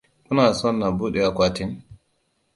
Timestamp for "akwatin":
1.29-1.71